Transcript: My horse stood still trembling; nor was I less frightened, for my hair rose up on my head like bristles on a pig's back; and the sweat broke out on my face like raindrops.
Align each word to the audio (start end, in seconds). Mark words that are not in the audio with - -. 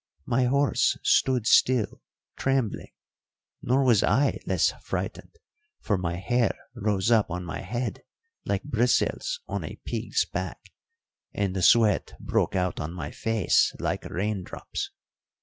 My 0.25 0.45
horse 0.45 0.97
stood 1.03 1.45
still 1.45 2.01
trembling; 2.35 2.91
nor 3.61 3.83
was 3.83 4.01
I 4.01 4.39
less 4.47 4.71
frightened, 4.81 5.35
for 5.79 5.95
my 5.95 6.15
hair 6.15 6.57
rose 6.73 7.11
up 7.11 7.29
on 7.29 7.45
my 7.45 7.59
head 7.61 8.01
like 8.43 8.63
bristles 8.63 9.41
on 9.47 9.63
a 9.63 9.79
pig's 9.85 10.25
back; 10.25 10.71
and 11.35 11.55
the 11.55 11.61
sweat 11.61 12.15
broke 12.19 12.55
out 12.55 12.79
on 12.79 12.93
my 12.93 13.11
face 13.11 13.75
like 13.79 14.03
raindrops. 14.05 14.89